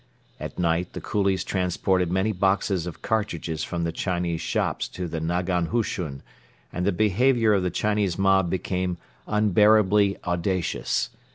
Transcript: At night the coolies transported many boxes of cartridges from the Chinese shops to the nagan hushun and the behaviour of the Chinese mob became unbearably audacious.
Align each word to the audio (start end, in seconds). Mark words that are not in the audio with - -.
At 0.39 0.57
night 0.57 0.93
the 0.93 0.99
coolies 0.99 1.43
transported 1.43 2.11
many 2.11 2.31
boxes 2.31 2.87
of 2.87 3.03
cartridges 3.03 3.63
from 3.63 3.83
the 3.83 3.91
Chinese 3.91 4.41
shops 4.41 4.87
to 4.87 5.07
the 5.07 5.19
nagan 5.21 5.67
hushun 5.67 6.23
and 6.73 6.87
the 6.87 6.91
behaviour 6.91 7.53
of 7.53 7.61
the 7.61 7.69
Chinese 7.69 8.17
mob 8.17 8.49
became 8.49 8.97
unbearably 9.27 10.17
audacious. 10.25 11.11